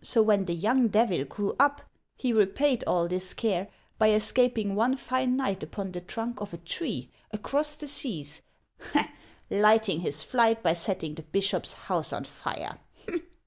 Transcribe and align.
So 0.00 0.22
when 0.22 0.46
the 0.46 0.54
young 0.54 0.88
devil 0.88 1.26
grew 1.26 1.54
up, 1.60 1.82
he 2.16 2.32
repaid 2.32 2.82
all 2.86 3.06
this 3.06 3.34
care 3.34 3.68
by 3.98 4.12
escaping 4.12 4.74
one 4.74 4.96
fine 4.96 5.36
night 5.36 5.62
upon 5.62 5.92
the 5.92 6.00
trunk 6.00 6.40
of 6.40 6.54
a 6.54 6.56
tree, 6.56 7.10
across 7.32 7.76
the 7.76 7.86
seas, 7.86 8.40
lighting 9.50 10.00
his 10.00 10.24
flight 10.24 10.62
by 10.62 10.72
setting 10.72 11.16
the 11.16 11.22
bishop's 11.22 11.74
house 11.74 12.14
on 12.14 12.24
fire. 12.24 12.78